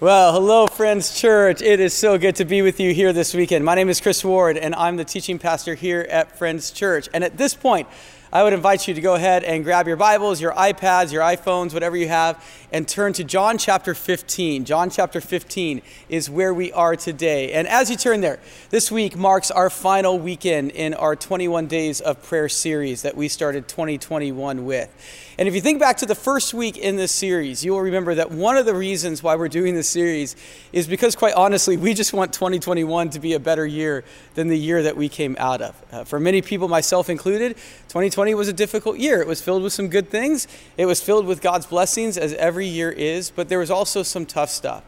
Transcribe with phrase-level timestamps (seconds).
[0.00, 1.60] Well, hello, Friends Church.
[1.60, 3.64] It is so good to be with you here this weekend.
[3.64, 7.08] My name is Chris Ward, and I'm the teaching pastor here at Friends Church.
[7.12, 7.88] And at this point,
[8.30, 11.72] I would invite you to go ahead and grab your Bibles, your iPads, your iPhones,
[11.72, 14.66] whatever you have, and turn to John chapter 15.
[14.66, 15.80] John chapter 15
[16.10, 17.52] is where we are today.
[17.54, 22.02] And as you turn there, this week marks our final weekend in our 21 Days
[22.02, 25.24] of Prayer series that we started 2021 with.
[25.38, 28.16] And if you think back to the first week in this series, you will remember
[28.16, 30.34] that one of the reasons why we're doing this series
[30.72, 34.02] is because, quite honestly, we just want 2021 to be a better year
[34.34, 35.80] than the year that we came out of.
[35.92, 37.56] Uh, for many people, myself included,
[38.18, 39.20] 2020 was a difficult year.
[39.20, 42.66] It was filled with some good things, it was filled with God's blessings, as every
[42.66, 44.82] year is, but there was also some tough stuff.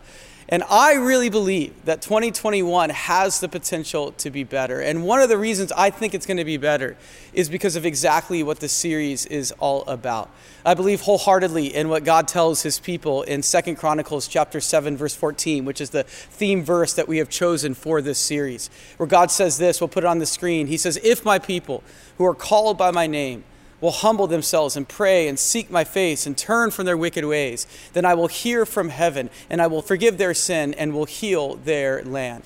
[0.53, 4.81] And I really believe that 2021 has the potential to be better.
[4.81, 6.97] And one of the reasons I think it's going to be better
[7.33, 10.29] is because of exactly what the series is all about.
[10.67, 15.15] I believe wholeheartedly in what God tells his people in 2nd Chronicles chapter 7 verse
[15.15, 18.71] 14, which is the theme verse that we have chosen for this series.
[18.97, 20.67] Where God says this, we'll put it on the screen.
[20.67, 21.85] He says, "If my people
[22.19, 23.45] who are called by my name
[23.81, 27.67] will humble themselves and pray and seek my face and turn from their wicked ways,
[27.93, 31.57] then I will hear from heaven and I will forgive their sin and will heal
[31.57, 32.45] their land.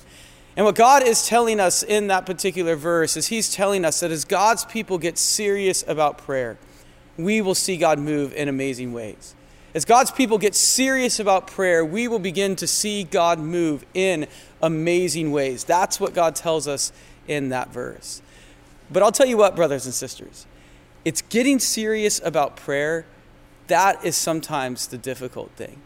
[0.57, 4.11] And what God is telling us in that particular verse is He's telling us that
[4.11, 6.57] as God's people get serious about prayer,
[7.17, 9.35] we will see God move in amazing ways.
[9.73, 14.27] As God's people get serious about prayer, we will begin to see God move in
[14.61, 15.65] amazing ways.
[15.65, 16.93] That's what God tells us
[17.27, 18.21] in that verse.
[18.89, 20.45] But I'll tell you what, brothers and sisters,
[21.05, 23.05] it's getting serious about prayer.
[23.67, 25.81] That is sometimes the difficult thing.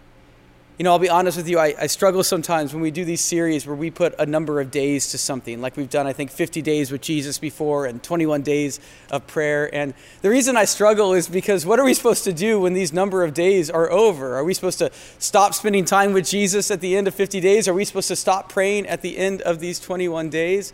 [0.80, 3.20] You know, I'll be honest with you, I, I, struggle sometimes when we do these
[3.20, 5.60] series where we put a number of days to something.
[5.60, 8.80] Like we've done, I think, 50 days with Jesus before and 21 days
[9.12, 9.70] of prayer.
[9.76, 12.94] And the reason I struggle is because what are we supposed to do when these
[12.94, 14.38] number of days are over?
[14.38, 17.68] Are we supposed to stop spending time with Jesus at the end of 50 days?
[17.68, 20.72] Are we supposed to stop praying at the end of these 21 days?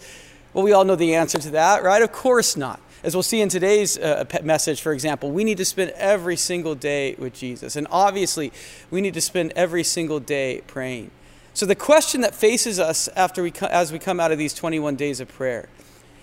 [0.53, 2.03] Well, we all know the answer to that, right?
[2.03, 2.79] Of course not.
[3.05, 6.73] As we'll see in today's uh, message, for example, we need to spend every single
[6.73, 7.75] day with Jesus.
[7.75, 8.51] And obviously,
[8.89, 11.11] we need to spend every single day praying.
[11.53, 14.55] So the question that faces us after we co- as we come out of these
[14.55, 15.69] 21 days of prayer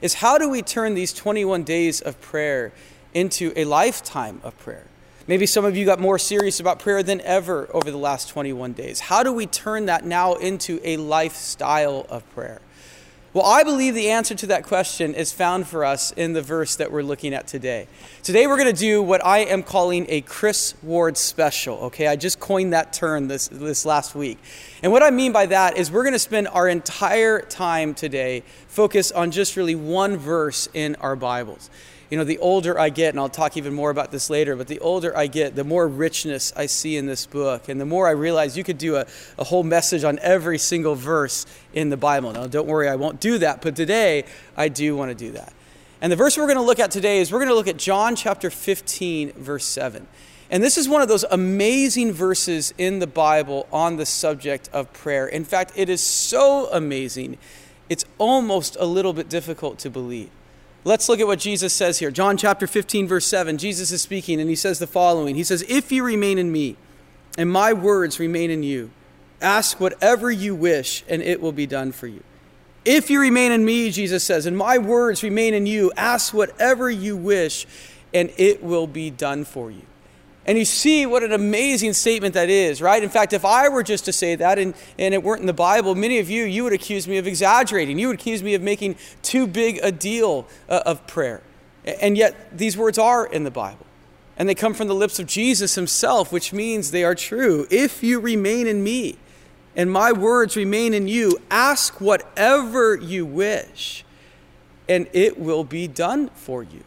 [0.01, 2.73] is how do we turn these 21 days of prayer
[3.15, 4.87] into a lifetime of prayer?
[5.29, 8.73] Maybe some of you got more serious about prayer than ever over the last 21
[8.73, 8.99] days.
[8.99, 12.61] How do we turn that now into a lifestyle of prayer?
[13.35, 16.77] Well, I believe the answer to that question is found for us in the verse
[16.77, 17.89] that we're looking at today.
[18.23, 21.79] Today, we're going to do what I am calling a Chris Ward special.
[21.85, 24.39] Okay, I just coined that term this, this last week.
[24.83, 28.43] And what I mean by that is we're going to spend our entire time today
[28.69, 31.71] focused on just really one verse in our Bibles
[32.13, 34.67] you know, the older I get, and I'll talk even more about this later, but
[34.67, 37.71] the older I get, the more richness I see in this book.
[37.71, 39.07] And the more I realize you could do a,
[39.39, 42.31] a whole message on every single verse in the Bible.
[42.31, 44.27] Now, don't worry, I won't do that, but today
[44.59, 45.55] I do want to do that.
[46.03, 47.79] And the verse we're going to look at today is we're going to look at
[47.79, 50.07] John chapter 15, verse 7.
[50.51, 54.93] And this is one of those amazing verses in the Bible on the subject of
[54.93, 55.27] prayer.
[55.27, 57.39] In fact, it is so amazing,
[57.89, 60.29] it's almost a little bit difficult to believe.
[60.85, 62.11] Let's look at what Jesus says here.
[62.11, 63.57] John chapter 15, verse 7.
[63.57, 66.77] Jesus is speaking, and he says the following He says, If you remain in me,
[67.39, 68.91] and my words remain in you,
[69.41, 72.23] ask whatever you wish, and it will be done for you.
[72.85, 76.91] If you remain in me, Jesus says, and my words remain in you, ask whatever
[76.91, 77.67] you wish,
[78.13, 79.83] and it will be done for you.
[80.45, 83.03] And you see what an amazing statement that is, right?
[83.03, 85.53] In fact, if I were just to say that and, and it weren't in the
[85.53, 87.99] Bible, many of you, you would accuse me of exaggerating.
[87.99, 91.43] You would accuse me of making too big a deal uh, of prayer.
[91.85, 93.87] And yet, these words are in the Bible.
[94.37, 97.67] And they come from the lips of Jesus himself, which means they are true.
[97.71, 99.19] If you remain in me
[99.77, 104.05] and my words remain in you, ask whatever you wish,
[104.89, 106.83] and it will be done for you.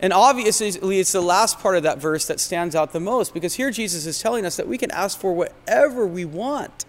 [0.00, 0.68] And obviously,
[0.98, 4.06] it's the last part of that verse that stands out the most because here Jesus
[4.06, 6.86] is telling us that we can ask for whatever we want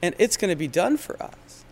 [0.00, 1.64] and it's going to be done for us.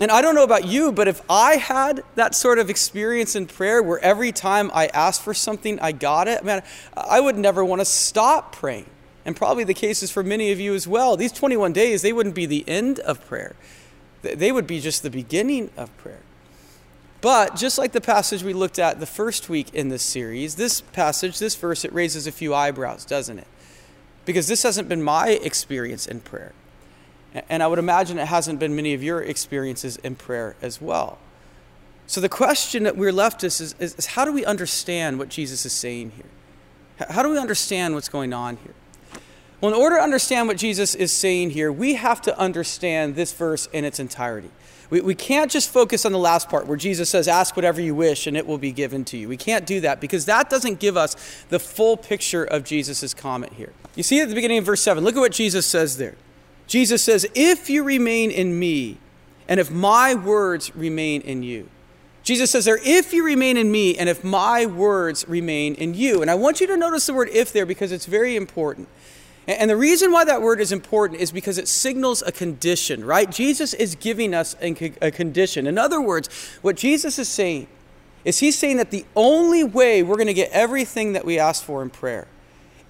[0.00, 3.46] And I don't know about you, but if I had that sort of experience in
[3.46, 6.62] prayer where every time I asked for something, I got it, man,
[6.96, 8.86] I would never want to stop praying.
[9.26, 11.18] And probably the case is for many of you as well.
[11.18, 13.54] These 21 days, they wouldn't be the end of prayer,
[14.22, 16.22] they would be just the beginning of prayer.
[17.20, 20.80] But just like the passage we looked at the first week in this series, this
[20.80, 23.46] passage, this verse, it raises a few eyebrows, doesn't it?
[24.24, 26.52] Because this hasn't been my experience in prayer.
[27.48, 31.18] And I would imagine it hasn't been many of your experiences in prayer as well.
[32.06, 35.64] So the question that we're left is, is, is how do we understand what Jesus
[35.64, 37.06] is saying here?
[37.08, 38.74] How do we understand what's going on here?
[39.60, 43.32] Well, in order to understand what Jesus is saying here, we have to understand this
[43.32, 44.50] verse in its entirety.
[44.90, 47.94] We, we can't just focus on the last part where Jesus says, Ask whatever you
[47.94, 49.28] wish and it will be given to you.
[49.28, 51.16] We can't do that because that doesn't give us
[51.48, 53.72] the full picture of Jesus' comment here.
[53.94, 56.16] You see at the beginning of verse 7, look at what Jesus says there.
[56.66, 58.98] Jesus says, If you remain in me,
[59.48, 61.68] and if my words remain in you.
[62.22, 66.22] Jesus says there, if you remain in me, and if my words remain in you.
[66.22, 68.88] And I want you to notice the word if there because it's very important.
[69.46, 73.30] And the reason why that word is important is because it signals a condition, right?
[73.30, 75.66] Jesus is giving us a condition.
[75.66, 76.28] In other words,
[76.62, 77.66] what Jesus is saying
[78.24, 81.64] is he's saying that the only way we're going to get everything that we ask
[81.64, 82.28] for in prayer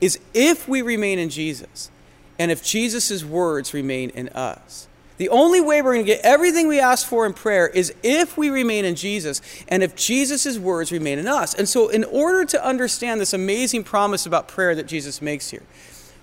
[0.01, 1.91] is if we remain in Jesus
[2.39, 4.89] and if Jesus' words remain in us.
[5.19, 8.39] The only way we're going to get everything we ask for in prayer is if
[8.39, 11.53] we remain in Jesus and if Jesus' words remain in us.
[11.53, 15.63] And so, in order to understand this amazing promise about prayer that Jesus makes here,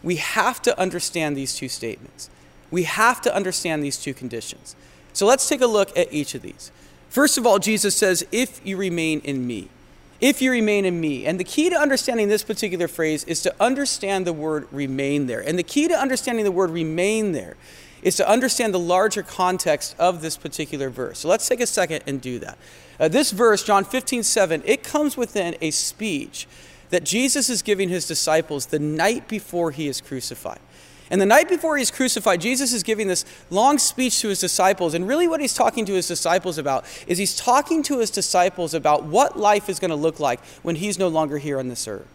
[0.04, 2.30] we have to understand these two statements.
[2.70, 4.76] We have to understand these two conditions.
[5.14, 6.72] So, let's take a look at each of these.
[7.10, 9.70] First of all, Jesus says, If you remain in me.
[10.20, 11.26] If you remain in me.
[11.26, 15.42] And the key to understanding this particular phrase is to understand the word remain there.
[15.42, 17.56] And the key to understanding the word remain there
[18.02, 21.20] is to understand the larger context of this particular verse.
[21.20, 22.58] So let's take a second and do that.
[23.00, 26.48] Uh, this verse, John 15, 7, it comes within a speech
[26.89, 30.60] that Jesus is giving his disciples the night before he is crucified.
[31.10, 34.94] And the night before he's crucified, Jesus is giving this long speech to his disciples.
[34.94, 38.74] And really, what he's talking to his disciples about is he's talking to his disciples
[38.74, 41.88] about what life is going to look like when he's no longer here on this
[41.88, 42.07] earth.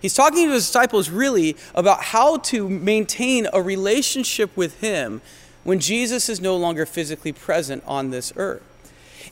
[0.00, 5.20] He's talking to his disciples really about how to maintain a relationship with him
[5.64, 8.62] when Jesus is no longer physically present on this earth.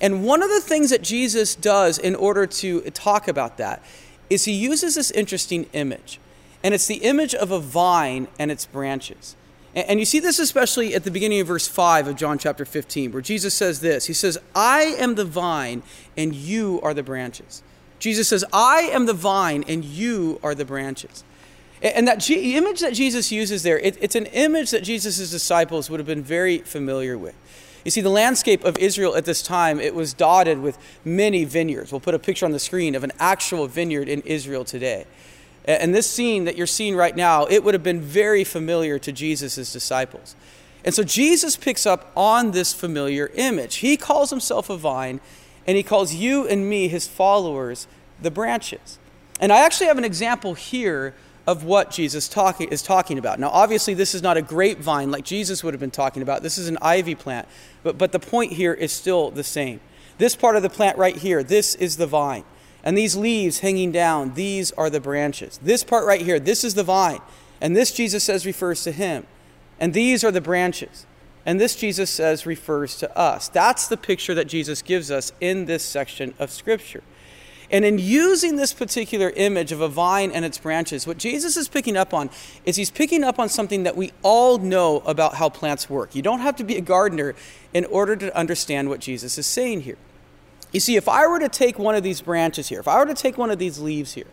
[0.01, 3.83] And one of the things that Jesus does in order to talk about that
[4.29, 6.21] is he uses this interesting image.
[6.63, 9.37] And it's the image of a vine and its branches.
[9.75, 13.13] And you see this especially at the beginning of verse 5 of John chapter 15,
[13.13, 15.83] where Jesus says this He says, I am the vine,
[16.17, 17.63] and you are the branches.
[17.99, 21.25] Jesus says, I am the vine and you are the branches.
[21.83, 25.91] And that G- image that Jesus uses there, it, it's an image that Jesus' disciples
[25.91, 27.35] would have been very familiar with.
[27.87, 31.93] You see, the landscape of Israel at this time, it was dotted with many vineyards.
[31.93, 35.05] We'll put a picture on the screen of an actual vineyard in Israel today.
[35.67, 39.13] And this scene that you're seeing right now, it would have been very familiar to
[39.13, 40.35] Jesus' disciples.
[40.85, 43.77] And so Jesus picks up on this familiar image.
[43.77, 45.21] He calls himself a vine,
[45.65, 47.87] and he calls you and me, his followers,
[48.21, 48.99] the branches.
[49.39, 51.15] And I actually have an example here
[51.47, 53.39] of what Jesus talking, is talking about.
[53.39, 56.43] Now, obviously, this is not a grapevine like Jesus would have been talking about.
[56.43, 57.47] This is an ivy plant.
[57.83, 59.81] But, but the point here is still the same.
[60.19, 62.45] This part of the plant right here, this is the vine.
[62.83, 65.59] And these leaves hanging down, these are the branches.
[65.63, 67.21] This part right here, this is the vine.
[67.61, 69.27] And this, Jesus says, refers to him.
[69.79, 71.07] And these are the branches.
[71.45, 73.49] And this, Jesus says, refers to us.
[73.49, 77.03] That's the picture that Jesus gives us in this section of Scripture.
[77.71, 81.69] And in using this particular image of a vine and its branches, what Jesus is
[81.69, 82.31] picking up on
[82.65, 86.15] is he's picking up on something that we all know about how plants work.
[86.15, 87.35] You don't have to be a gardener
[87.75, 89.99] in order to understand what Jesus is saying here.
[90.73, 93.07] You see, if I were to take one of these branches here, if I were
[93.07, 94.27] to take one of these leaves here,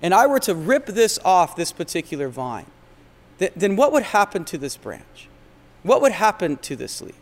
[0.00, 2.66] and I were to rip this off this particular vine,
[3.38, 5.28] then what would happen to this branch?
[5.82, 7.14] What would happen to this leaf?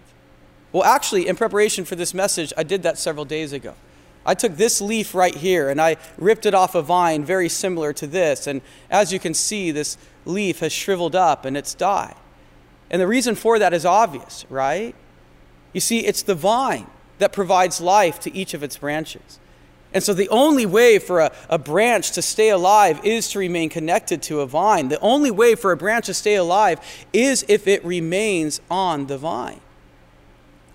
[0.72, 3.74] Well, actually, in preparation for this message, I did that several days ago.
[4.24, 7.92] I took this leaf right here and I ripped it off a vine very similar
[7.94, 8.46] to this.
[8.46, 8.60] And
[8.90, 12.16] as you can see, this leaf has shriveled up and it's died.
[12.90, 14.94] And the reason for that is obvious, right?
[15.72, 16.86] You see, it's the vine
[17.18, 19.38] that provides life to each of its branches.
[19.92, 23.68] And so, the only way for a, a branch to stay alive is to remain
[23.68, 24.88] connected to a vine.
[24.88, 26.80] The only way for a branch to stay alive
[27.12, 29.60] is if it remains on the vine.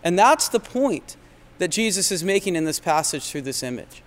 [0.03, 1.15] And that's the point
[1.57, 4.01] that Jesus is making in this passage through this image.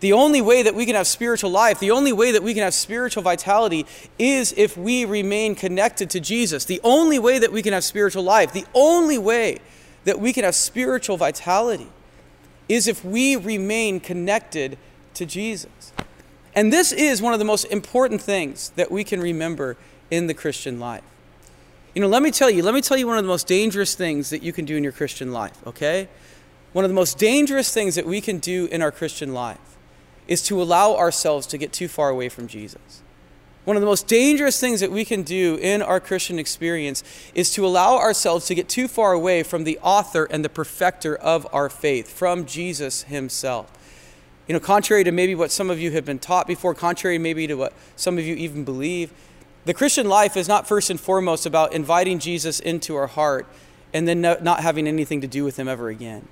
[0.00, 2.64] The only way that we can have spiritual life, the only way that we can
[2.64, 3.86] have spiritual vitality
[4.18, 6.64] is if we remain connected to Jesus.
[6.64, 9.58] The only way that we can have spiritual life, the only way
[10.04, 11.86] that we can have spiritual vitality
[12.68, 14.76] is if we remain connected
[15.14, 15.92] to Jesus.
[16.54, 19.76] And this is one of the most important things that we can remember
[20.10, 21.04] in the Christian life.
[21.94, 23.94] You know, let me tell you, let me tell you one of the most dangerous
[23.94, 26.08] things that you can do in your Christian life, okay?
[26.72, 29.76] One of the most dangerous things that we can do in our Christian life
[30.26, 33.02] is to allow ourselves to get too far away from Jesus.
[33.64, 37.50] One of the most dangerous things that we can do in our Christian experience is
[37.50, 41.46] to allow ourselves to get too far away from the author and the perfecter of
[41.52, 43.70] our faith, from Jesus himself.
[44.48, 47.46] You know, contrary to maybe what some of you have been taught before, contrary maybe
[47.46, 49.12] to what some of you even believe,
[49.64, 53.46] The Christian life is not first and foremost about inviting Jesus into our heart
[53.92, 56.26] and then not having anything to do with him ever again.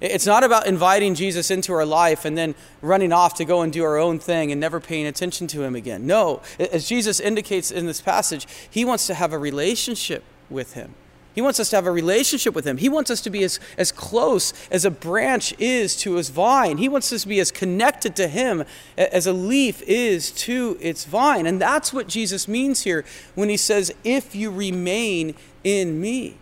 [0.00, 3.72] It's not about inviting Jesus into our life and then running off to go and
[3.72, 6.06] do our own thing and never paying attention to him again.
[6.06, 10.94] No, as Jesus indicates in this passage, he wants to have a relationship with him.
[11.34, 12.78] He wants us to have a relationship with him.
[12.78, 16.78] He wants us to be as, as close as a branch is to his vine.
[16.78, 18.64] He wants us to be as connected to him
[18.96, 21.46] as a leaf is to its vine.
[21.46, 23.04] And that's what Jesus means here
[23.36, 26.38] when he says, If you remain in me.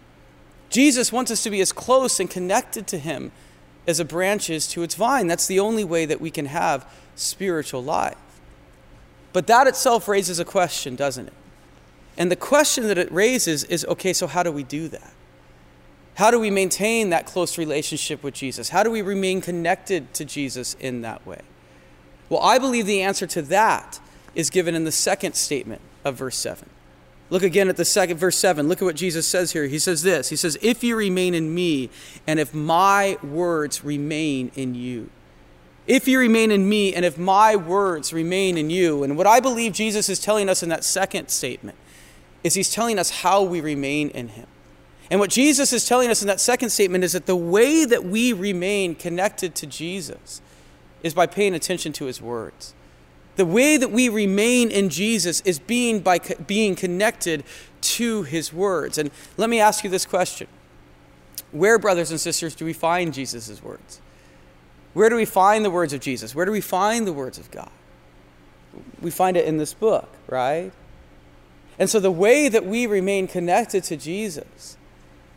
[0.70, 3.32] Jesus wants us to be as close and connected to him
[3.87, 5.26] as a branch is to its vine.
[5.26, 8.16] That's the only way that we can have spiritual life.
[9.33, 11.33] But that itself raises a question, doesn't it?
[12.16, 15.12] And the question that it raises is okay, so how do we do that?
[16.14, 18.71] How do we maintain that close relationship with Jesus?
[18.71, 21.43] How do we remain connected to Jesus in that way?
[22.31, 24.00] Well, I believe the answer to that
[24.35, 26.69] is given in the second statement of verse 7.
[27.28, 28.68] Look again at the second verse 7.
[28.68, 29.66] Look at what Jesus says here.
[29.66, 30.28] He says this.
[30.28, 31.90] He says, "If you remain in me
[32.26, 35.11] and if my words remain in you."
[35.87, 39.02] If you remain in me and if my words remain in you.
[39.02, 41.76] And what I believe Jesus is telling us in that second statement
[42.42, 44.47] is he's telling us how we remain in him.
[45.11, 48.04] And what Jesus is telling us in that second statement is that the way that
[48.04, 50.40] we remain connected to Jesus
[51.02, 52.75] is by paying attention to his words.
[53.37, 57.45] The way that we remain in Jesus is being by being connected
[57.83, 58.99] to his words.
[58.99, 60.49] And let me ask you this question.
[61.52, 64.00] Where, brothers and sisters, do we find Jesus' words?
[64.95, 66.35] Where do we find the words of Jesus?
[66.35, 67.71] Where do we find the words of God?
[69.00, 70.73] We find it in this book, right?
[71.78, 74.76] And so the way that we remain connected to Jesus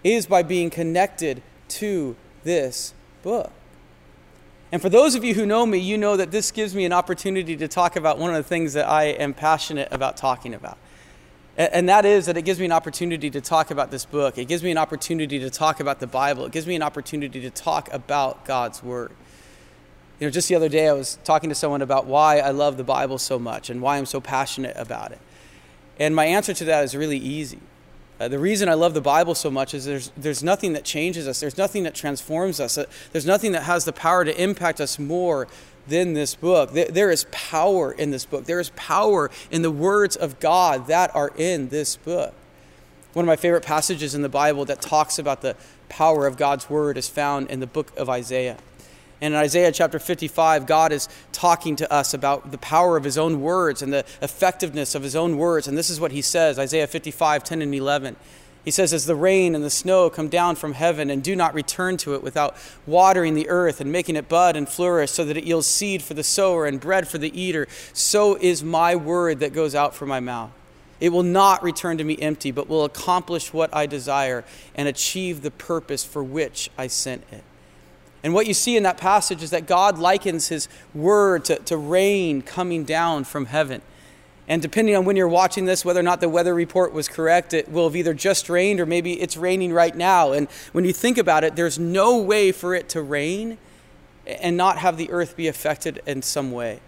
[0.03, 3.51] is by being connected to this book.
[4.71, 6.93] And for those of you who know me, you know that this gives me an
[6.93, 10.77] opportunity to talk about one of the things that I am passionate about talking about.
[11.57, 14.37] And that is that it gives me an opportunity to talk about this book.
[14.37, 16.45] It gives me an opportunity to talk about the Bible.
[16.45, 19.11] It gives me an opportunity to talk about God's Word.
[20.19, 22.77] You know, just the other day I was talking to someone about why I love
[22.77, 25.19] the Bible so much and why I'm so passionate about it.
[25.99, 27.59] And my answer to that is really easy.
[28.19, 31.27] Uh, the reason I love the Bible so much is there's, there's nothing that changes
[31.27, 34.81] us, there's nothing that transforms us, uh, there's nothing that has the power to impact
[34.81, 35.47] us more
[35.87, 36.73] than this book.
[36.73, 40.87] There, there is power in this book, there is power in the words of God
[40.87, 42.33] that are in this book.
[43.13, 45.55] One of my favorite passages in the Bible that talks about the
[45.87, 48.57] power of God's word is found in the book of Isaiah.
[49.21, 53.17] And in Isaiah chapter 55, God is talking to us about the power of his
[53.17, 55.67] own words and the effectiveness of his own words.
[55.67, 58.15] And this is what he says Isaiah 55, 10 and 11.
[58.65, 61.53] He says, As the rain and the snow come down from heaven and do not
[61.53, 65.37] return to it without watering the earth and making it bud and flourish so that
[65.37, 69.39] it yields seed for the sower and bread for the eater, so is my word
[69.39, 70.51] that goes out from my mouth.
[70.99, 74.43] It will not return to me empty, but will accomplish what I desire
[74.75, 77.43] and achieve the purpose for which I sent it.
[78.23, 81.77] And what you see in that passage is that God likens his word to, to
[81.77, 83.81] rain coming down from heaven.
[84.47, 87.53] And depending on when you're watching this, whether or not the weather report was correct,
[87.53, 90.31] it will have either just rained or maybe it's raining right now.
[90.31, 93.59] And when you think about it, there's no way for it to rain
[94.25, 96.79] and not have the earth be affected in some way.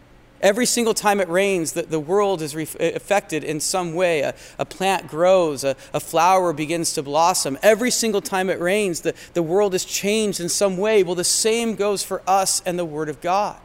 [0.41, 4.21] Every single time it rains, the, the world is uh, affected in some way.
[4.21, 7.59] A, a plant grows, a, a, flower begins to blossom.
[7.61, 11.03] Every single time it rains, the, the world is changed in some way.
[11.03, 13.57] Well, the same goes for us and the Word of God.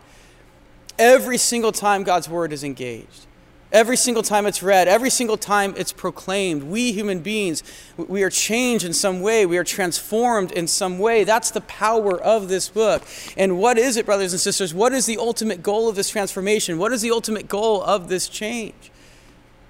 [0.98, 3.26] Every single time God's Word is engaged,
[3.72, 7.64] Every single time it's read, every single time it's proclaimed, we human beings,
[7.96, 9.44] we are changed in some way.
[9.44, 11.24] We are transformed in some way.
[11.24, 13.02] That's the power of this book.
[13.36, 14.72] And what is it, brothers and sisters?
[14.72, 16.78] What is the ultimate goal of this transformation?
[16.78, 18.92] What is the ultimate goal of this change?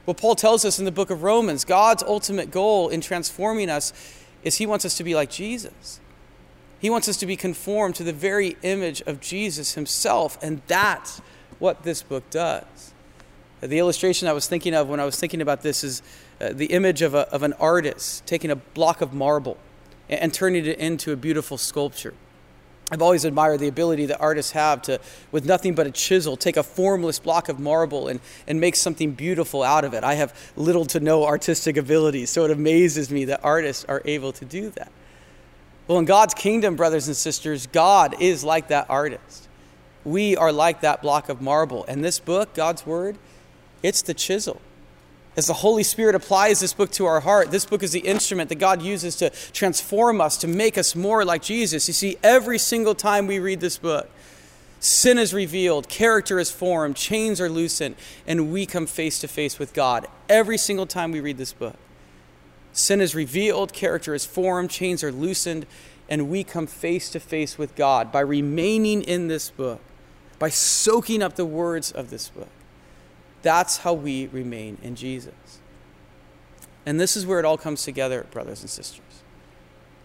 [0.04, 3.94] Well, Paul tells us in the book of Romans God's ultimate goal in transforming us
[4.44, 6.00] is he wants us to be like Jesus.
[6.78, 10.38] He wants us to be conformed to the very image of Jesus himself.
[10.42, 11.20] And that's
[11.58, 12.92] what this book does.
[13.60, 16.02] The illustration I was thinking of when I was thinking about this is
[16.40, 19.56] uh, the image of, a, of an artist taking a block of marble
[20.08, 22.14] and, and turning it into a beautiful sculpture.
[22.92, 25.00] I've always admired the ability that artists have to,
[25.32, 29.12] with nothing but a chisel, take a formless block of marble and, and make something
[29.12, 30.04] beautiful out of it.
[30.04, 34.32] I have little to no artistic ability, so it amazes me that artists are able
[34.34, 34.92] to do that.
[35.88, 39.48] Well, in God's kingdom, brothers and sisters, God is like that artist.
[40.04, 41.84] We are like that block of marble.
[41.88, 43.18] And this book, God's Word,
[43.82, 44.60] it's the chisel.
[45.36, 48.48] As the Holy Spirit applies this book to our heart, this book is the instrument
[48.48, 51.88] that God uses to transform us, to make us more like Jesus.
[51.88, 54.08] You see, every single time we read this book,
[54.78, 59.58] Sin is revealed, character is formed, chains are loosened, and we come face to face
[59.58, 61.76] with God every single time we read this book.
[62.72, 65.66] Sin is revealed, character is formed, chains are loosened,
[66.10, 69.80] and we come face to face with God by remaining in this book,
[70.38, 72.48] by soaking up the words of this book.
[73.42, 75.60] That's how we remain in Jesus.
[76.84, 79.02] And this is where it all comes together, brothers and sisters.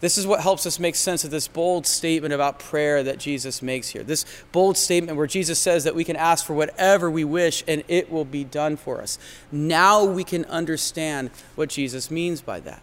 [0.01, 3.61] This is what helps us make sense of this bold statement about prayer that Jesus
[3.61, 4.01] makes here.
[4.01, 7.83] This bold statement where Jesus says that we can ask for whatever we wish and
[7.87, 9.19] it will be done for us.
[9.51, 12.81] Now we can understand what Jesus means by that.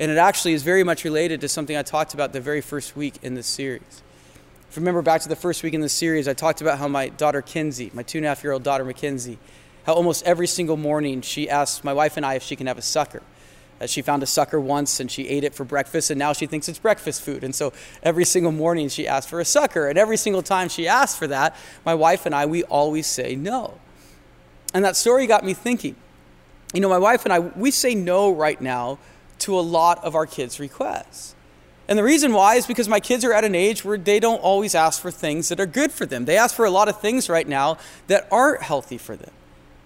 [0.00, 2.96] And it actually is very much related to something I talked about the very first
[2.96, 4.02] week in this series.
[4.72, 6.88] If you remember back to the first week in the series, I talked about how
[6.88, 9.38] my daughter Kinsey, my two and a half year old daughter Mackenzie,
[9.84, 12.78] how almost every single morning she asks my wife and I if she can have
[12.78, 13.22] a sucker.
[13.82, 16.46] Uh, she found a sucker once and she ate it for breakfast, and now she
[16.46, 17.44] thinks it's breakfast food.
[17.44, 19.88] And so every single morning she asks for a sucker.
[19.88, 23.36] And every single time she asks for that, my wife and I, we always say
[23.36, 23.78] no.
[24.72, 25.96] And that story got me thinking.
[26.72, 28.98] You know, my wife and I, we say no right now
[29.40, 31.34] to a lot of our kids' requests.
[31.88, 34.40] And the reason why is because my kids are at an age where they don't
[34.40, 36.24] always ask for things that are good for them.
[36.24, 39.32] They ask for a lot of things right now that aren't healthy for them.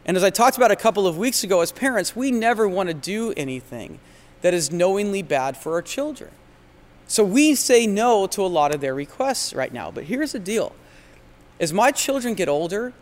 [0.04, 2.88] And as I talked about a couple of weeks ago, as parents, we never want
[2.88, 3.98] to do anything
[4.42, 6.30] that is knowingly bad for our children.
[7.08, 9.90] So we say no to a lot of their requests right now.
[9.90, 10.74] But here's the deal
[11.58, 12.92] as my children get older,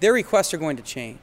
[0.00, 1.18] their requests are going to change.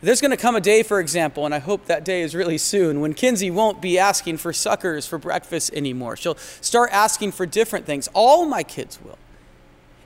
[0.00, 2.58] There's going to come a day, for example, and I hope that day is really
[2.58, 6.16] soon, when Kinsey won't be asking for suckers for breakfast anymore.
[6.16, 8.08] She'll start asking for different things.
[8.14, 9.18] All my kids will.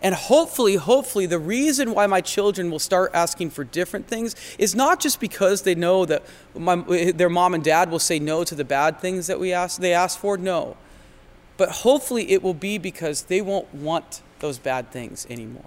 [0.01, 4.75] And hopefully, hopefully, the reason why my children will start asking for different things is
[4.75, 6.25] not just because they know that
[6.57, 6.77] my,
[7.13, 9.93] their mom and dad will say no to the bad things that we ask, they
[9.93, 10.37] ask for.
[10.39, 10.77] No.
[11.57, 15.67] But hopefully, it will be because they won't want those bad things anymore.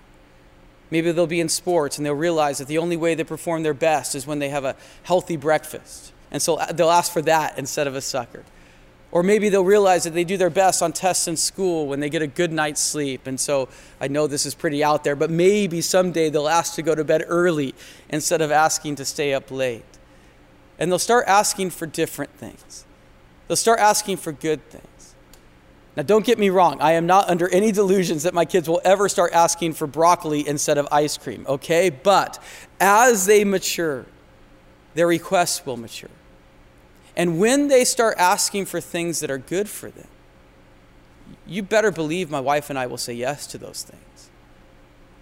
[0.91, 3.73] Maybe they'll be in sports and they'll realize that the only way they perform their
[3.73, 6.13] best is when they have a healthy breakfast.
[6.31, 8.43] And so uh, they'll ask for that instead of a sucker.
[9.11, 12.09] Or maybe they'll realize that they do their best on tests in school when they
[12.09, 13.27] get a good night's sleep.
[13.27, 13.69] And so
[14.01, 17.03] I know this is pretty out there, but maybe someday they'll ask to go to
[17.03, 17.73] bed early
[18.09, 19.85] instead of asking to stay up late.
[20.77, 22.85] And they'll start asking for different things.
[23.47, 24.94] They'll start asking for good things.
[25.95, 28.81] Now, don't get me wrong, I am not under any delusions that my kids will
[28.83, 31.89] ever start asking for broccoli instead of ice cream, okay?
[31.89, 32.41] But
[32.81, 34.05] as they mature,
[34.93, 36.09] their requests will mature.
[37.15, 40.07] And when they start asking for things that are good for them,
[41.47, 44.29] you better believe my wife and I will say yes to those things.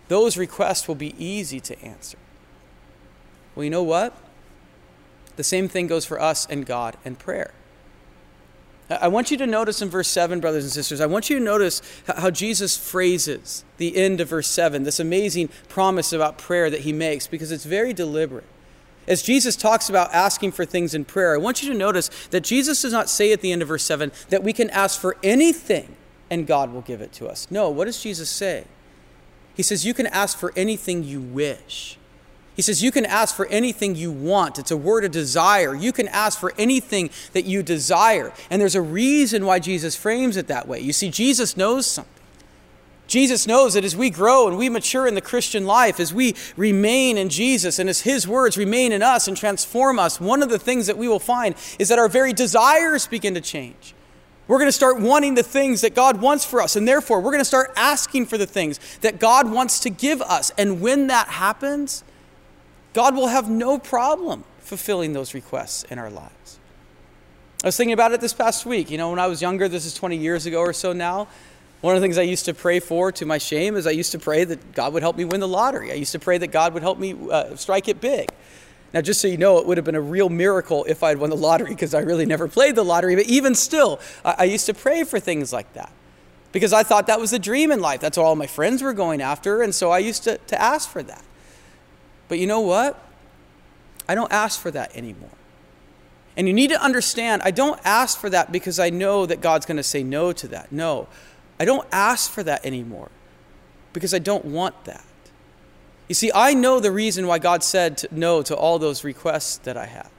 [0.07, 2.17] Those requests will be easy to answer.
[3.55, 4.17] Well, you know what?
[5.35, 7.53] The same thing goes for us and God and prayer.
[9.01, 11.43] I want you to notice in verse 7, brothers and sisters, I want you to
[11.43, 16.81] notice how Jesus phrases the end of verse 7, this amazing promise about prayer that
[16.81, 18.45] he makes, because it's very deliberate.
[19.07, 22.41] As Jesus talks about asking for things in prayer, I want you to notice that
[22.41, 25.17] Jesus does not say at the end of verse 7 that we can ask for
[25.21, 25.95] anything
[26.29, 27.47] and God will give it to us.
[27.51, 28.65] No, what does Jesus say?
[29.55, 31.97] He says, You can ask for anything you wish.
[32.55, 34.59] He says, You can ask for anything you want.
[34.59, 35.73] It's a word of desire.
[35.75, 38.31] You can ask for anything that you desire.
[38.49, 40.79] And there's a reason why Jesus frames it that way.
[40.79, 42.13] You see, Jesus knows something.
[43.05, 46.35] Jesus knows that as we grow and we mature in the Christian life, as we
[46.55, 50.49] remain in Jesus and as His words remain in us and transform us, one of
[50.49, 53.93] the things that we will find is that our very desires begin to change.
[54.47, 57.31] We're going to start wanting the things that God wants for us, and therefore we're
[57.31, 60.51] going to start asking for the things that God wants to give us.
[60.57, 62.03] And when that happens,
[62.93, 66.59] God will have no problem fulfilling those requests in our lives.
[67.63, 68.91] I was thinking about it this past week.
[68.91, 71.27] You know, when I was younger, this is 20 years ago or so now,
[71.81, 74.13] one of the things I used to pray for, to my shame, is I used
[74.13, 75.91] to pray that God would help me win the lottery.
[75.91, 78.29] I used to pray that God would help me uh, strike it big.
[78.93, 81.29] Now, just so you know, it would have been a real miracle if I'd won
[81.29, 83.15] the lottery because I really never played the lottery.
[83.15, 85.91] But even still, I, I used to pray for things like that
[86.51, 87.99] because I thought that was a dream in life.
[87.99, 89.61] That's what all my friends were going after.
[89.61, 91.23] And so I used to, to ask for that.
[92.33, 92.99] But you know what?
[94.09, 95.37] I don't ask for that anymore.
[96.35, 99.67] And you need to understand, I don't ask for that because I know that God's
[99.67, 100.71] going to say no to that.
[100.71, 101.07] No.
[101.59, 103.11] I don't ask for that anymore
[103.93, 105.05] because I don't want that.
[106.07, 109.57] You see, I know the reason why God said to no to all those requests
[109.57, 110.09] that I have.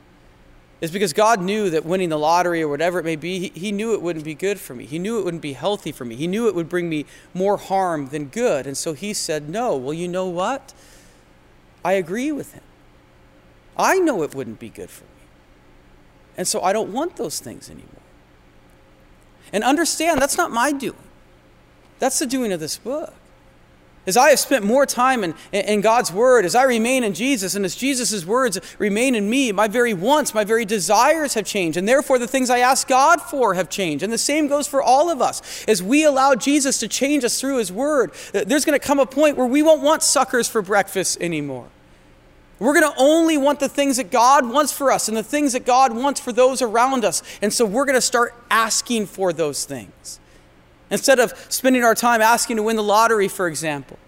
[0.80, 3.72] Is because God knew that winning the lottery or whatever it may be, he, he
[3.72, 4.86] knew it wouldn't be good for me.
[4.86, 6.14] He knew it wouldn't be healthy for me.
[6.14, 8.68] He knew it would bring me more harm than good.
[8.68, 9.76] And so He said no.
[9.76, 10.72] Well, you know what?
[11.84, 12.62] I agree with Him.
[13.76, 15.10] I know it wouldn't be good for me.
[16.36, 17.88] And so I don't want those things anymore.
[19.52, 20.96] And understand, that's not my doing.
[21.98, 23.14] That's the doing of this book.
[24.06, 27.54] As I have spent more time in, in God's Word, as I remain in Jesus,
[27.54, 31.78] and as Jesus' words remain in me, my very wants, my very desires have changed.
[31.78, 34.04] And therefore, the things I ask God for have changed.
[34.04, 35.64] And the same goes for all of us.
[35.66, 39.06] As we allow Jesus to change us through His Word, there's going to come a
[39.06, 41.68] point where we won't want suckers for breakfast anymore.
[42.58, 45.54] We're going to only want the things that God wants for us and the things
[45.54, 47.22] that God wants for those around us.
[47.42, 50.20] And so we're going to start asking for those things.
[50.90, 53.98] Instead of spending our time asking to win the lottery, for example,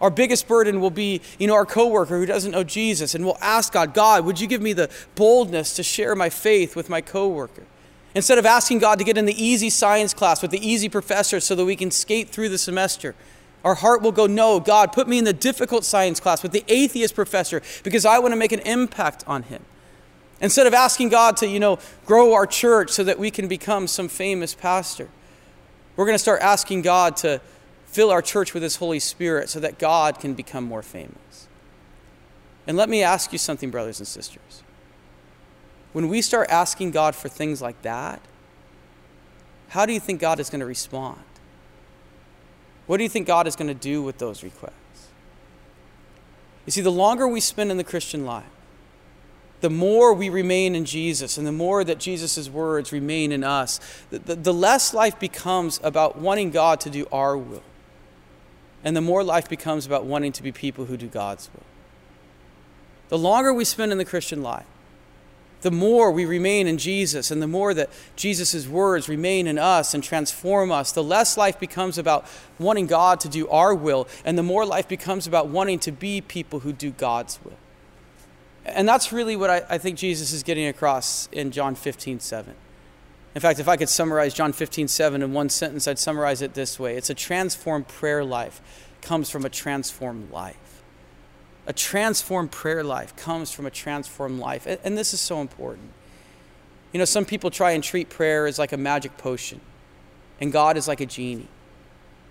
[0.00, 3.38] our biggest burden will be, you know, our coworker who doesn't know Jesus, and we'll
[3.40, 7.00] ask God, God, would you give me the boldness to share my faith with my
[7.00, 7.64] coworker?
[8.14, 11.40] Instead of asking God to get in the easy science class with the easy professor
[11.40, 13.14] so that we can skate through the semester,
[13.64, 16.64] our heart will go, No, God, put me in the difficult science class with the
[16.68, 19.62] atheist professor because I want to make an impact on him.
[20.40, 23.86] Instead of asking God to, you know, grow our church so that we can become
[23.86, 25.08] some famous pastor,
[25.96, 27.40] we're going to start asking God to
[27.86, 31.48] fill our church with His Holy Spirit so that God can become more famous.
[32.66, 34.62] And let me ask you something, brothers and sisters.
[35.92, 38.20] When we start asking God for things like that,
[39.68, 41.20] how do you think God is going to respond?
[42.86, 45.08] What do you think God is going to do with those requests?
[46.66, 48.44] You see, the longer we spend in the Christian life,
[49.60, 53.80] the more we remain in Jesus and the more that Jesus' words remain in us,
[54.10, 57.62] the, the, the, less life becomes about wanting God to do our will.
[58.84, 61.64] And the more life becomes about wanting to be people who do God's will.
[63.08, 64.66] The longer we spend in the Christian life,
[65.62, 69.94] the more we remain in Jesus and the more that Jesus' words remain in us
[69.94, 72.26] and transform us, the less life becomes about
[72.58, 76.20] wanting God to do our will, and the more life becomes about wanting to be
[76.20, 77.56] people who do God's will.
[78.66, 82.54] And that's really what I, I, think Jesus is getting across in John 15, 7.
[83.34, 86.54] In fact, if I could summarize John 15, 7 in one sentence, I'd summarize it
[86.54, 88.60] this way It's a transformed prayer life
[89.02, 90.82] comes from a transformed life.
[91.68, 94.66] A transformed prayer life comes from a transformed life.
[94.66, 95.90] And, and this is so important.
[96.92, 99.60] You know, some people try and treat prayer as like a magic potion,
[100.40, 101.48] and God is like a genie.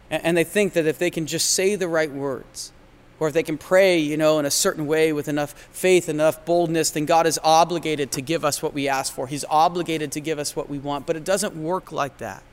[0.10, 2.74] and, and they think that if they can just say the right words,
[3.20, 6.46] or if they can pray, you know, in a certain way with enough faith, enough
[6.46, 9.28] boldness, then God is obligated to give us what we ask for.
[9.28, 11.06] He's obligated to give us what we want.
[11.06, 12.44] But it doesn't work like that.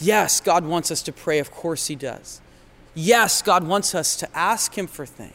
[0.00, 1.38] Yes, God wants us to pray.
[1.38, 2.40] Of course, He does.
[2.94, 5.34] Yes, God wants us to ask Him for things.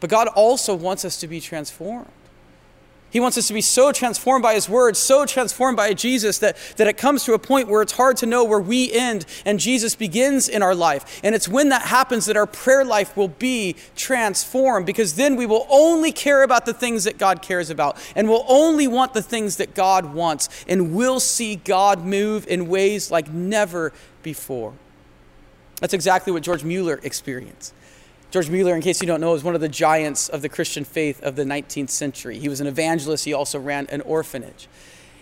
[0.00, 2.10] But God also wants us to be transformed.
[3.14, 6.56] He wants us to be so transformed by His Word, so transformed by Jesus that,
[6.78, 9.60] that it comes to a point where it's hard to know where we end and
[9.60, 11.20] Jesus begins in our life.
[11.22, 15.46] And it's when that happens that our prayer life will be transformed because then we
[15.46, 19.22] will only care about the things that God cares about and will only want the
[19.22, 23.92] things that God wants and will see God move in ways like never
[24.24, 24.72] before.
[25.80, 27.74] That's exactly what George Mueller experienced.
[28.34, 30.82] George Mueller, in case you don't know, is one of the giants of the Christian
[30.82, 32.36] faith of the 19th century.
[32.36, 34.66] He was an evangelist, he also ran an orphanage.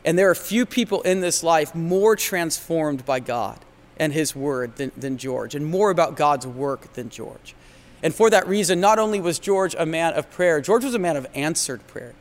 [0.02, 3.58] And there are few people in this life more transformed by God
[3.98, 7.54] and His Word than, than George, and more about God's work than George.
[8.02, 10.98] And for that reason, not only was George a man of prayer, George was a
[10.98, 12.14] man of answered prayer.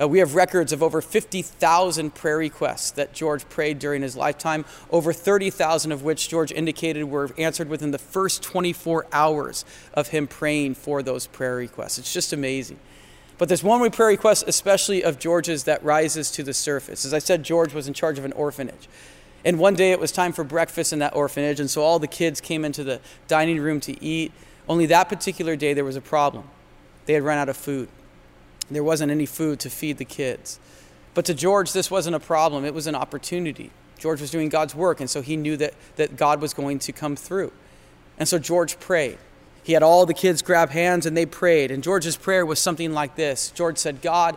[0.00, 4.64] Uh, we have records of over 50,000 prayer requests that George prayed during his lifetime,
[4.90, 10.26] over 30,000 of which George indicated were answered within the first 24 hours of him
[10.26, 11.98] praying for those prayer requests.
[11.98, 12.78] It's just amazing.
[13.38, 17.04] But there's one prayer request, especially of George's, that rises to the surface.
[17.04, 18.88] As I said, George was in charge of an orphanage.
[19.44, 22.06] And one day it was time for breakfast in that orphanage, and so all the
[22.06, 24.32] kids came into the dining room to eat.
[24.68, 26.44] Only that particular day there was a problem.
[27.06, 27.88] They had run out of food.
[28.70, 30.58] There wasn't any food to feed the kids.
[31.14, 33.70] But to George, this wasn't a problem, it was an opportunity.
[33.98, 36.92] George was doing God's work, and so he knew that, that God was going to
[36.92, 37.52] come through.
[38.18, 39.18] And so George prayed.
[39.62, 41.70] He had all the kids grab hands and they prayed.
[41.70, 44.36] And George's prayer was something like this George said, God,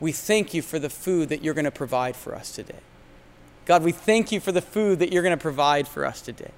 [0.00, 2.80] we thank you for the food that you're going to provide for us today.
[3.64, 6.50] God, we thank you for the food that you're going to provide for us today.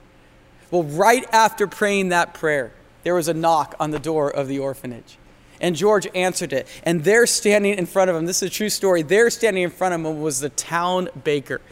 [0.70, 4.58] Well, right after praying that prayer, there was a knock on the door of the
[4.58, 5.18] orphanage.
[5.64, 6.68] And George answered it.
[6.82, 9.70] And there standing in front of him, this is a true story, there standing in
[9.70, 11.62] front of him was the town baker.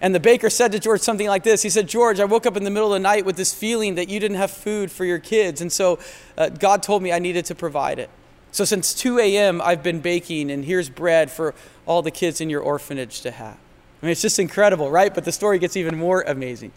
[0.00, 2.56] And the baker said to George something like this He said, George, I woke up
[2.56, 5.04] in the middle of the night with this feeling that you didn't have food for
[5.04, 5.60] your kids.
[5.60, 5.98] And so
[6.38, 8.08] uh, God told me I needed to provide it.
[8.50, 11.54] So since 2 a.m., I've been baking, and here's bread for
[11.84, 13.58] all the kids in your orphanage to have.
[14.00, 15.14] I mean, it's just incredible, right?
[15.14, 16.72] But the story gets even more amazing.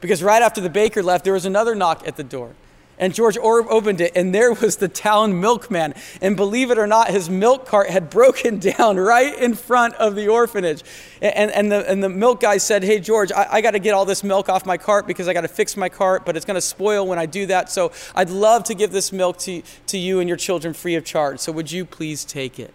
[0.00, 2.54] Because right after the baker left, there was another knock at the door.
[2.98, 5.94] And George Orb opened it, and there was the town milkman.
[6.20, 10.14] And believe it or not, his milk cart had broken down right in front of
[10.14, 10.82] the orphanage.
[11.20, 13.94] And, and, the, and the milk guy said, Hey, George, I, I got to get
[13.94, 16.46] all this milk off my cart because I got to fix my cart, but it's
[16.46, 17.70] going to spoil when I do that.
[17.70, 21.04] So I'd love to give this milk to, to you and your children free of
[21.04, 21.40] charge.
[21.40, 22.72] So would you please take it?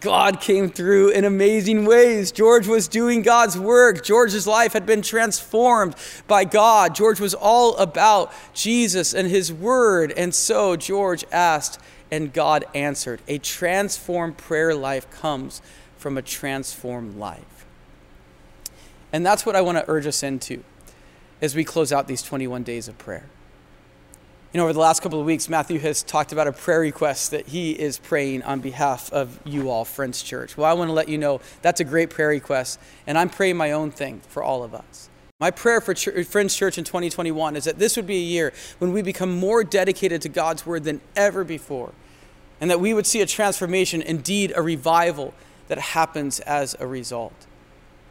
[0.00, 2.30] God came through in amazing ways.
[2.30, 4.04] George was doing God's work.
[4.04, 5.94] George's life had been transformed
[6.26, 6.94] by God.
[6.94, 10.12] George was all about Jesus and his word.
[10.12, 11.80] And so George asked,
[12.10, 13.20] and God answered.
[13.26, 15.62] A transformed prayer life comes
[15.96, 17.66] from a transformed life.
[19.12, 20.62] And that's what I want to urge us into
[21.40, 23.24] as we close out these 21 days of prayer.
[24.56, 27.32] You know, over the last couple of weeks, Matthew has talked about a prayer request
[27.32, 30.56] that he is praying on behalf of you all, Friends Church.
[30.56, 33.58] Well, I want to let you know that's a great prayer request, and I'm praying
[33.58, 35.10] my own thing for all of us.
[35.38, 38.54] My prayer for Ch- Friends Church in 2021 is that this would be a year
[38.78, 41.92] when we become more dedicated to God's Word than ever before,
[42.58, 45.34] and that we would see a transformation, indeed, a revival
[45.68, 47.46] that happens as a result.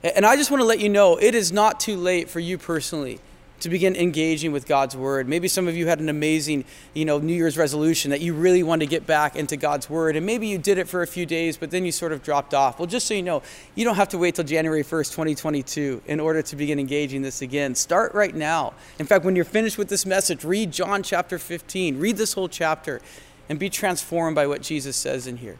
[0.03, 2.60] And I just want to let you know it is not too late for you
[2.60, 3.19] personally
[3.62, 5.28] to begin engaging with God's word.
[5.28, 8.63] Maybe some of you had an amazing, you know, New Year's resolution that you really
[8.63, 11.26] wanted to get back into God's word and maybe you did it for a few
[11.26, 12.80] days but then you sort of dropped off.
[12.80, 13.41] Well, just so you know,
[13.76, 17.41] you don't have to wait till January 1st, 2022 in order to begin engaging this
[17.41, 17.76] again.
[17.76, 18.74] Start right now.
[19.00, 22.00] In fact, when you're finished with this message, read John chapter 15.
[22.00, 23.02] Read this whole chapter
[23.50, 25.58] and be transformed by what Jesus says in here.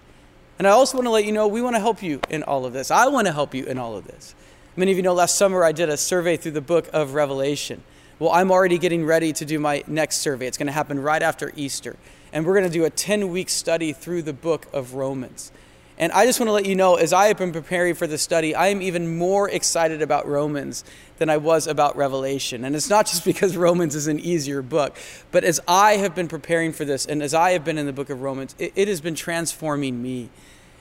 [0.58, 2.66] And I also want to let you know we want to help you in all
[2.66, 2.90] of this.
[2.92, 4.36] I want to help you in all of this.
[4.78, 7.82] Many of you know last summer I did a survey through the book of Revelation.
[8.20, 10.48] Well, I'm already getting ready to do my next survey.
[10.48, 11.96] It's going to happen right after Easter.
[12.34, 15.54] And we're going to do a 10 week study through the book of Romans.
[15.98, 18.18] And I just want to let you know, as I have been preparing for the
[18.18, 20.84] study, I am even more excited about Romans
[21.20, 22.66] than I was about Revelation.
[22.66, 24.98] And it's not just because Romans is an easier book,
[25.32, 27.94] but as I have been preparing for this and as I have been in the
[27.94, 30.30] book of Romans, it, it has been transforming me.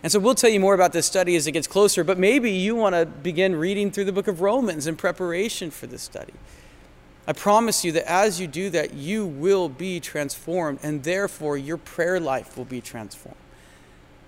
[0.04, 2.50] And so we'll tell you more about this study as it gets closer, but maybe
[2.50, 6.34] you want to begin reading through the book of Romans in preparation for this study.
[7.26, 11.78] I promise you that as you do that, you will be transformed, and therefore your
[11.78, 13.38] prayer life will be transformed.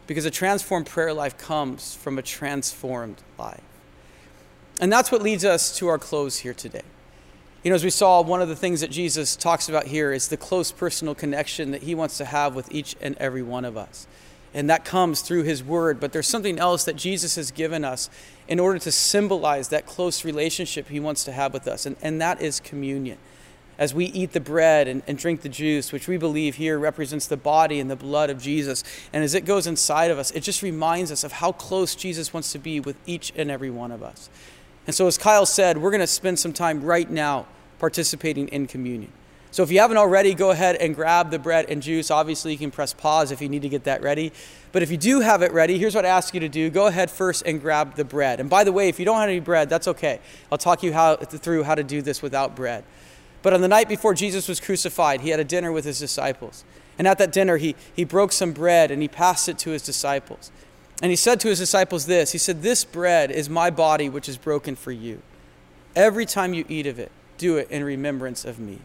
[0.06, 3.60] Because a transformed prayer life comes from a transformed life.
[4.80, 6.84] And that's what leads us to our close here today.
[7.62, 10.28] You know, as we saw, one of the things that Jesus talks about here is
[10.28, 13.76] the close personal connection that he wants to have with each and every one of
[13.76, 14.06] us
[14.56, 16.00] and that comes through his word.
[16.00, 18.08] But there's something else that Jesus has given us
[18.48, 22.20] in order to symbolize that close relationship he wants to have with us, and, and
[22.22, 23.18] that is communion.
[23.78, 27.26] As we eat the bread and, and drink the juice, which we believe here represents
[27.26, 30.40] the body and the blood of Jesus, and as it goes inside of us, it
[30.40, 33.92] just reminds us of how close Jesus wants to be with each and every one
[33.92, 34.30] of us.
[34.86, 37.46] And so, as Kyle said, we're going to spend some time right now
[37.78, 39.12] participating in communion.
[39.50, 42.10] So if you haven't already, go ahead and grab the bread and juice.
[42.10, 44.32] Obviously, you can press pause if you need to get that ready.
[44.72, 46.68] But if you do have it ready, here's what I ask you to do.
[46.68, 48.40] Go ahead first and grab the bread.
[48.40, 50.20] And by the way, if you don't have any bread, that's okay.
[50.52, 52.84] I'll talk you how, through how to do this without bread.
[53.42, 56.64] But on the night before Jesus was crucified, he had a dinner with his disciples.
[56.98, 59.82] And at that dinner, he, he broke some bread and he passed it to his
[59.82, 60.50] disciples.
[61.02, 64.28] And he said to his disciples this He said, This bread is my body, which
[64.28, 65.22] is broken for you.
[65.94, 68.80] Every time you eat of it, do it in remembrance of me.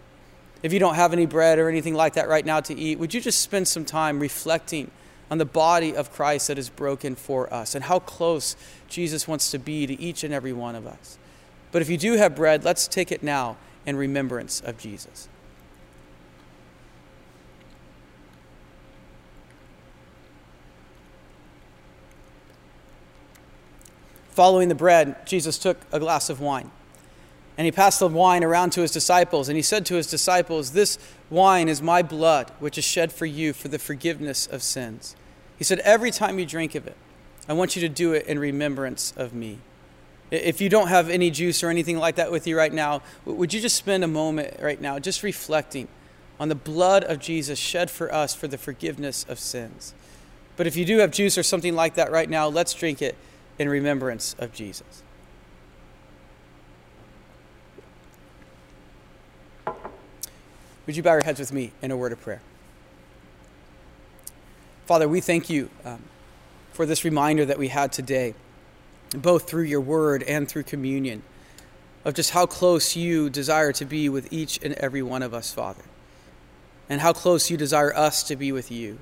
[0.63, 3.13] If you don't have any bread or anything like that right now to eat, would
[3.13, 4.91] you just spend some time reflecting
[5.31, 8.55] on the body of Christ that is broken for us and how close
[8.87, 11.17] Jesus wants to be to each and every one of us?
[11.71, 15.27] But if you do have bread, let's take it now in remembrance of Jesus.
[24.29, 26.71] Following the bread, Jesus took a glass of wine.
[27.57, 30.71] And he passed the wine around to his disciples, and he said to his disciples,
[30.71, 30.97] This
[31.29, 35.15] wine is my blood, which is shed for you for the forgiveness of sins.
[35.57, 36.95] He said, Every time you drink of it,
[37.47, 39.59] I want you to do it in remembrance of me.
[40.31, 43.53] If you don't have any juice or anything like that with you right now, would
[43.53, 45.89] you just spend a moment right now just reflecting
[46.39, 49.93] on the blood of Jesus shed for us for the forgiveness of sins?
[50.55, 53.15] But if you do have juice or something like that right now, let's drink it
[53.59, 55.03] in remembrance of Jesus.
[60.91, 62.41] Would you bow your heads with me in a word of prayer?
[64.87, 66.01] Father, we thank you um,
[66.73, 68.33] for this reminder that we had today,
[69.15, 71.23] both through your word and through communion,
[72.03, 75.53] of just how close you desire to be with each and every one of us,
[75.53, 75.83] Father,
[76.89, 78.99] and how close you desire us to be with you.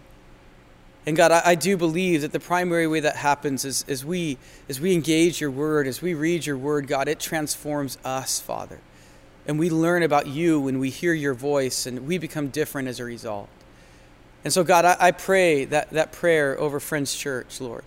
[1.08, 4.38] And God, I, I do believe that the primary way that happens is as we
[4.70, 8.80] as we engage your word, as we read your word, God, it transforms us, Father.
[9.50, 13.00] And we learn about you when we hear your voice, and we become different as
[13.00, 13.50] a result.
[14.44, 17.84] And so, God, I, I pray that, that prayer over Friends Church, Lord.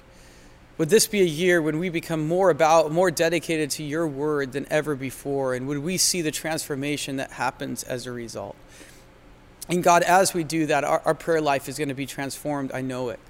[0.78, 4.50] Would this be a year when we become more about, more dedicated to your word
[4.50, 5.54] than ever before?
[5.54, 8.56] And would we see the transformation that happens as a result?
[9.68, 12.72] And God, as we do that, our, our prayer life is going to be transformed.
[12.74, 13.20] I know it.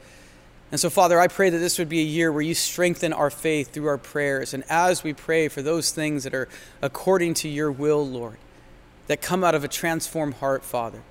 [0.73, 3.29] And so, Father, I pray that this would be a year where you strengthen our
[3.29, 4.55] faith through our prayers.
[4.55, 6.49] And as we pray for those things that are
[6.81, 8.39] according to your will, Lord,
[9.07, 11.03] that come out of a transformed heart, Father,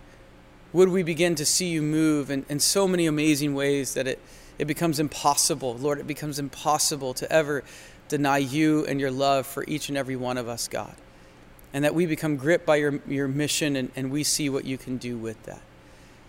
[0.74, 4.20] would we begin to see you move in, in so many amazing ways that it,
[4.58, 7.64] it becomes impossible, Lord, it becomes impossible to ever
[8.08, 10.96] deny you and your love for each and every one of us, God.
[11.72, 14.80] And that we become gripped by your, your mission and, and we see what you
[14.80, 15.62] can do with that.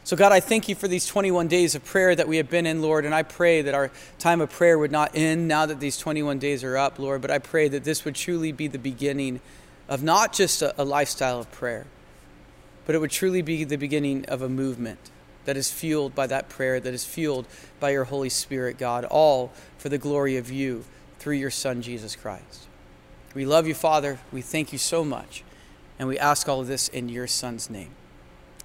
[0.05, 2.67] So, God, I thank you for these 21 days of prayer that we have been
[2.67, 5.79] in, Lord, and I pray that our time of prayer would not end now that
[5.79, 8.81] these 21 days are up, Lord, but I pray that this would truly be the
[8.81, 9.41] beginning
[9.89, 11.87] of not just a, a lifestyle of prayer,
[12.85, 14.99] but it would truly be the beginning of a movement
[15.45, 17.47] that is fueled by that prayer, that is fueled
[17.79, 20.85] by your Holy Spirit, God, all for the glory of you
[21.21, 22.67] through your Son, Jesus Christ.
[23.35, 24.19] We love you, Father.
[24.33, 25.45] We thank you so much.
[25.99, 27.91] And we ask all of this in your Son's name.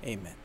[0.04, 0.37] Amen.